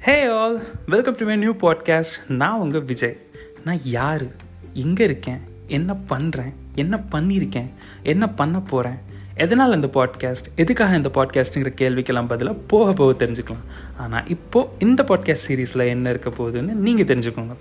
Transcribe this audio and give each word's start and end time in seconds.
Hey 0.00 0.24
all 0.26 0.62
welcome 0.86 1.14
to 1.14 1.24
my 1.26 1.36
new 1.36 1.52
podcast 1.54 2.16
நான் 2.28 2.58
உங்கள் 2.58 2.82
விஜய். 2.82 3.16
நான் 3.64 3.80
யார்? 3.82 4.22
எங்கே 4.72 5.04
இருக்கேன்? 5.04 5.40
என்ன 5.66 5.96
பண்ணுறேன் 6.08 6.52
என்ன 6.74 7.00
பண்ணியிருக்கேன்? 7.12 7.70
என்ன 8.02 8.28
பண்ண 8.28 8.60
போகிறேன் 8.60 8.98
எதனால் 9.34 9.74
இந்த 9.74 9.86
பாட்காஸ்ட் 9.86 10.50
எதுக்காக 10.56 10.96
இந்த 10.96 11.10
பாட்காஸ்ட்டுங்கிற 11.14 11.72
கேள்விக்கெல்லாம் 11.80 12.28
பதிலாக 12.28 12.58
போக 12.66 12.92
போக 12.92 13.26
தெரிஞ்சுக்கலாம். 13.26 13.64
ஆனால் 13.96 14.28
இப்போது 14.28 14.68
இந்த 14.78 15.02
பாட்காஸ்ட் 15.08 15.48
சீரீஸில் 15.48 15.86
என்ன 15.86 16.10
இருக்க 16.10 16.30
போகுதுன்னு 16.30 16.76
நீங்கள் 16.86 17.06
தெரிஞ்சுக்கோங்க. 17.06 17.56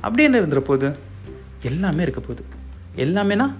அப்படி 0.00 0.22
என்ன 0.22 0.40
இருந்துற 0.40 0.58
போகுது 0.58 0.96
எல்லாமே 1.62 2.02
இருக்க 2.02 2.20
போகுது. 2.20 2.44
எல்லாமேனா? 2.96 3.52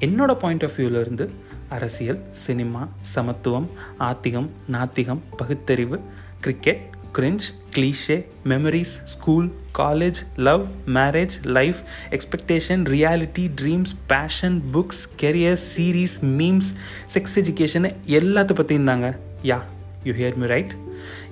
என்னோட 0.00 0.34
பாயிண்ட் 0.34 0.64
ஆஃப் 0.64 0.72
வியூவிலேருந்து 0.76 1.28
அரசியல் 1.68 2.22
சினிமா 2.30 2.88
சமத்துவம் 3.00 3.70
ஆத்திகம் 3.98 4.50
நாத்திகம் 4.70 5.22
பகுத்தறிவு 5.36 6.00
cricket 6.40 6.98
cringe 7.18 7.46
cliche 7.74 8.26
memories 8.44 8.96
school 9.04 9.52
college 9.78 10.20
love 10.36 10.66
marriage 10.86 11.30
life 11.42 11.76
expectation 12.10 12.84
reality 12.92 13.50
dreams 13.60 13.96
passion 14.06 14.62
books 14.74 15.02
career 15.20 15.56
series 15.76 16.16
memes 16.20 16.70
sex 17.14 17.34
education 17.34 17.94
எல்லாத்த 18.06 18.52
பற்றியும் 18.52 18.84
தாங்க. 18.84 19.18
Yeah 19.42 19.58
you 20.04 20.12
hear 20.12 20.34
me 20.34 20.46
right 20.46 20.74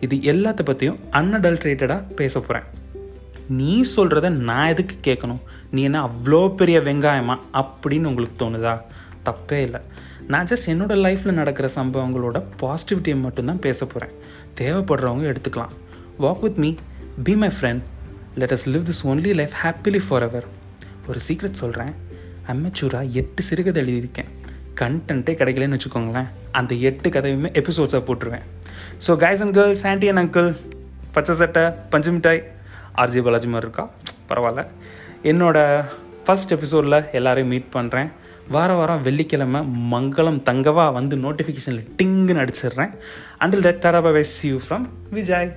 இது 0.01 0.17
எல்லாத்த 0.17 0.63
பற்றியும் 0.63 0.99
அன்அடல்ட்ரேட்டடாக 1.13 2.03
பேச 2.15 2.41
போகிறேன் 2.41 2.63
நீ 3.49 3.85
சொல்கிறத 3.97 4.29
நான் 4.31 4.69
எதுக்கு 4.69 5.13
கேட்கணும்? 5.13 5.41
நீ 5.71 5.83
என்ன 5.83 6.07
அவ்வளோ 6.07 6.55
பெரிய 6.55 6.79
வெங்காயமா? 6.79 7.39
அப்படின்னு 7.53 8.05
உங்களுக்கு 8.05 8.45
தோணுதா? 8.45 8.81
தப்பே 9.29 9.61
இல்லை. 9.67 9.81
நான் 10.33 10.49
ஜஸ்ட் 10.51 10.69
என்னோடய 10.73 11.03
லைஃப்பில் 11.07 11.39
நடக்கிற 11.41 11.67
சம்பவங்களோட 11.77 12.39
பாசிட்டிவிட்டியை 12.63 13.19
மட்டும்தான் 13.27 13.63
பேச 13.67 13.87
போகிறேன் 13.87 14.15
தேவைப்படுறவங்க 14.61 15.25
எடுத்துக்கலாம். 15.33 15.75
Walk 16.25 16.43
with 16.47 16.61
me 16.65 16.71
be 17.27 17.35
my 17.43 17.51
friend 17.59 17.85
let 18.41 18.55
us 18.57 18.67
live 18.75 18.85
this 18.91 19.03
only 19.11 19.33
life 19.41 19.55
happily 19.63 20.01
for 20.09 20.25
ever 20.29 20.47
ஒரு 21.11 21.21
சீக்ரெட் 21.29 21.61
சொல்கிறேன் 21.63 21.93
அமெச்சூராக 22.53 23.15
எட்டு 23.21 23.43
சிறுகதை 23.49 23.83
எழுதியிருக்கேன். 23.83 24.31
கண்டென்ட்டே 24.81 25.33
கிடைக்கலன்னு 25.41 25.77
வச்சுக்கோங்களேன். 25.77 26.29
அந்த 26.59 26.73
எட்டு 26.89 27.09
கதையுமே 27.15 27.49
எபிசோட்ஸாக 27.61 28.03
போட்டுருவேன். 28.09 28.45
So 29.07 29.11
guys 29.25 29.43
and 29.45 29.55
girls 29.59 29.87
aunty 29.93 30.09
and 30.13 30.23
uncle 30.23 30.51
பச்சை 31.17 31.35
சட்டை 31.41 31.65
பஞ்சு 31.93 32.11
மிட்டாய் 32.17 32.41
ஆர்ஜி 33.03 33.23
பாலாஜி 33.27 33.49
மாதிரி 33.55 33.67
இருக்கா? 33.67 33.85
பரவாயில்ல. 34.29 34.63
என்னோடய 35.31 35.85
ஃபஸ்ட் 36.25 36.55
எபிசோடில் 36.57 36.99
எல்லோரையும் 37.19 37.53
மீட் 37.55 37.71
பண்ணுறேன் 37.77 38.09
வார 38.51 38.73
வாரம் 38.75 39.03
வெள்ளிக்கிழமை 39.03 39.61
மங்களம் 39.93 40.43
தங்கவா 40.51 40.93
வந்து 40.93 41.17
நோட்டிஃபிகேஷனில் 41.17 41.89
டிங்குன்னு 41.99 42.43
அடிச்சிடுறேன். 42.45 42.93
அண்டில் 43.39 43.67
தட் 43.67 43.83
தரபா 43.85 44.21
சி 44.21 44.49
யூ 44.49 44.59
ஃப்ரம் 44.69 44.87
விஜய் 45.11 45.51